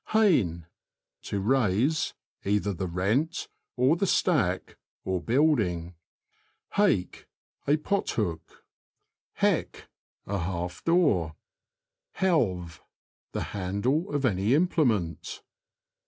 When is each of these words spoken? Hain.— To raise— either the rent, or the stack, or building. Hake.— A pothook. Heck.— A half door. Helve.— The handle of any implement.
Hain.— 0.13 0.65
To 1.25 1.39
raise— 1.39 2.15
either 2.43 2.73
the 2.73 2.87
rent, 2.87 3.47
or 3.75 3.95
the 3.95 4.07
stack, 4.07 4.77
or 5.05 5.21
building. 5.21 5.93
Hake.— 6.73 7.27
A 7.67 7.77
pothook. 7.77 8.63
Heck.— 9.33 9.89
A 10.25 10.39
half 10.39 10.83
door. 10.83 11.35
Helve.— 12.17 12.79
The 13.33 13.43
handle 13.53 14.09
of 14.11 14.25
any 14.25 14.55
implement. 14.55 15.43